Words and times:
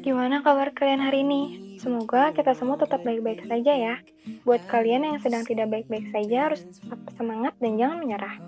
Gimana 0.00 0.40
kabar 0.40 0.72
kalian 0.72 1.04
hari 1.04 1.28
ini? 1.28 1.76
Semoga 1.76 2.32
kita 2.32 2.56
semua 2.56 2.80
tetap 2.80 3.04
baik-baik 3.04 3.44
saja 3.44 3.72
ya. 3.76 4.00
Buat 4.48 4.64
kalian 4.64 5.04
yang 5.04 5.20
sedang 5.20 5.44
tidak 5.44 5.68
baik-baik 5.68 6.08
saja 6.08 6.48
harus 6.48 6.64
tetap 6.64 7.04
semangat 7.20 7.52
dan 7.60 7.76
jangan 7.76 8.00
menyerah. 8.00 8.40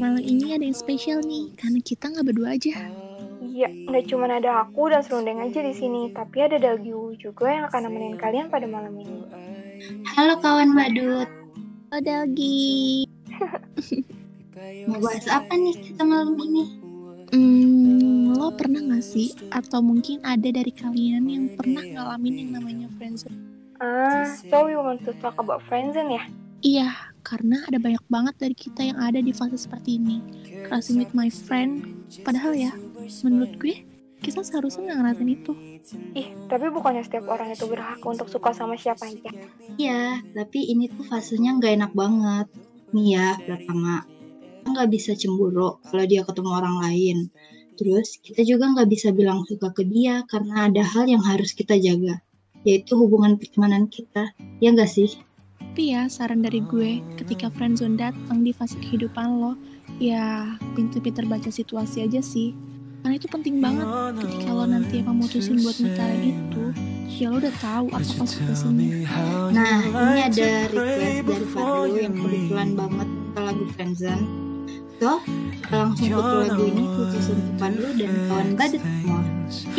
Malam 0.00 0.24
ini 0.24 0.56
ada 0.56 0.64
yang 0.64 0.72
spesial 0.72 1.20
nih, 1.20 1.52
karena 1.60 1.84
kita 1.84 2.08
nggak 2.08 2.24
berdua 2.24 2.56
aja. 2.56 2.88
Iya, 3.60 3.68
nggak 3.92 4.08
cuma 4.08 4.24
ada 4.24 4.64
aku 4.64 4.88
dan 4.88 5.04
Serundeng 5.04 5.44
aja 5.44 5.60
di 5.60 5.76
sini, 5.76 6.08
tapi 6.16 6.40
ada 6.40 6.56
Dalgiu 6.56 7.12
juga 7.20 7.52
yang 7.52 7.68
akan 7.68 7.92
nemenin 7.92 8.16
kalian 8.16 8.48
pada 8.48 8.64
malam 8.64 8.96
ini. 8.96 9.20
Halo 10.16 10.40
kawan 10.40 10.72
badut, 10.72 11.28
Halo 11.92 12.00
Dalgi. 12.00 13.04
mau 14.88 14.96
bahas 15.04 15.28
apa 15.28 15.52
nih 15.60 15.76
kita 15.76 16.08
malam 16.08 16.40
ini? 16.40 16.64
Hmm, 17.36 18.32
lo 18.32 18.48
pernah 18.56 18.80
gak 18.96 19.04
sih? 19.04 19.28
Atau 19.52 19.84
mungkin 19.84 20.24
ada 20.24 20.48
dari 20.48 20.72
kalian 20.72 21.28
yang 21.28 21.52
pernah 21.52 21.84
ngalamin 21.84 22.40
yang 22.40 22.50
namanya 22.56 22.88
friendzone? 22.96 23.36
Ah, 23.76 24.24
so 24.24 24.64
we 24.64 24.72
want 24.72 25.04
to 25.04 25.12
talk 25.20 25.36
about 25.36 25.60
friendzone 25.68 26.16
ya? 26.16 26.24
Iya, 26.64 27.09
karena 27.20 27.62
ada 27.68 27.78
banyak 27.78 28.04
banget 28.08 28.34
dari 28.40 28.56
kita 28.56 28.80
yang 28.84 28.98
ada 28.98 29.20
di 29.20 29.32
fase 29.32 29.56
seperti 29.56 29.96
ini. 30.00 30.20
Crossing 30.66 31.00
with 31.00 31.12
my 31.12 31.28
friend. 31.30 32.04
Padahal 32.26 32.56
ya, 32.56 32.72
menurut 33.24 33.52
gue, 33.60 33.86
kita 34.20 34.44
seharusnya 34.44 34.92
nggak 34.92 34.98
ngerasain 35.00 35.30
itu. 35.32 35.52
Ih, 36.12 36.28
tapi 36.46 36.68
bukannya 36.68 37.00
setiap 37.00 37.24
orang 37.32 37.56
itu 37.56 37.64
berhak 37.64 38.00
untuk 38.04 38.28
suka 38.28 38.52
sama 38.52 38.76
siapa 38.76 39.08
aja. 39.08 39.30
Iya, 39.80 40.20
tapi 40.36 40.68
ini 40.68 40.92
tuh 40.92 41.08
fasenya 41.08 41.56
nggak 41.56 41.72
enak 41.80 41.92
banget. 41.96 42.46
Nih 42.92 43.16
ya, 43.16 43.40
pertama, 43.40 44.04
kita 44.60 44.66
nggak 44.76 44.90
bisa 44.92 45.10
cemburu 45.16 45.80
kalau 45.88 46.04
dia 46.04 46.20
ketemu 46.20 46.50
orang 46.52 46.76
lain. 46.84 47.18
Terus, 47.80 48.20
kita 48.20 48.44
juga 48.44 48.68
nggak 48.76 48.88
bisa 48.92 49.08
bilang 49.08 49.40
suka 49.48 49.72
ke 49.72 49.88
dia 49.88 50.20
karena 50.28 50.68
ada 50.68 50.84
hal 50.84 51.08
yang 51.08 51.24
harus 51.24 51.56
kita 51.56 51.80
jaga, 51.80 52.20
yaitu 52.68 52.92
hubungan 52.92 53.40
pertemanan 53.40 53.88
kita. 53.88 54.36
Ya 54.60 54.68
nggak 54.76 54.90
sih? 54.90 55.16
Tapi 55.80 55.96
ya, 55.96 56.12
saran 56.12 56.44
dari 56.44 56.60
gue, 56.60 57.00
ketika 57.16 57.48
friendzone 57.48 57.96
datang 57.96 58.44
di 58.44 58.52
fase 58.52 58.76
kehidupan 58.84 59.40
lo, 59.40 59.56
ya 59.96 60.52
pintu-pintu 60.76 61.24
terbaca 61.24 61.48
situasi 61.48 62.04
aja 62.04 62.20
sih. 62.20 62.52
Karena 63.00 63.16
itu 63.16 63.24
penting 63.32 63.64
banget 63.64 63.88
ketika 64.20 64.52
lo 64.52 64.68
nanti 64.68 65.00
emang 65.00 65.24
mutusin 65.24 65.56
buat 65.64 65.80
nikah 65.80 66.12
gitu, 66.20 66.76
ya 67.08 67.32
lo 67.32 67.40
udah 67.40 67.54
tahu 67.64 67.88
apa 67.96 68.04
konsekuensinya. 68.12 69.08
Nah, 69.56 69.80
ini 69.88 70.20
ada 70.20 70.68
request 70.68 71.24
dari 71.24 71.46
Fadlu 71.48 71.96
yang 71.96 72.12
kebetulan 72.12 72.68
banget 72.76 73.08
ke 73.32 73.40
lagu 73.40 73.64
Friendzone. 73.72 74.24
So, 75.00 75.24
kita 75.64 75.76
langsung 75.80 76.12
ke 76.12 76.36
lagu 76.44 76.60
ini 76.60 76.84
khusus 76.92 77.24
untuk 77.32 77.56
Fadlu 77.56 77.88
dan 77.96 78.12
kawan 78.28 78.48
badut 78.52 78.82
semua. 78.84 79.20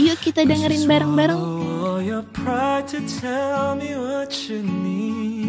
Yuk 0.02 0.18
kita 0.18 0.50
dengerin 0.50 0.82
bareng-bareng. 0.90 1.38
Oh, 1.38 2.02
your 2.02 2.26
pride 2.34 2.90
to 2.90 3.06
tell 3.22 3.78
me 3.78 3.94
what 3.94 4.34
you 4.50 4.66
need. 4.66 5.41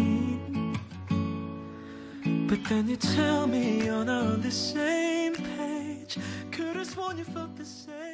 But 2.53 2.65
then 2.65 2.87
you 2.87 2.97
tell 2.97 3.47
me 3.47 3.83
you're 3.85 4.05
not 4.05 4.25
on 4.25 4.41
the 4.43 4.51
same 4.51 5.33
page. 5.33 6.19
Could've 6.51 6.85
sworn 6.85 7.17
you 7.17 7.23
felt 7.23 7.55
the 7.57 7.65
same. 7.65 8.12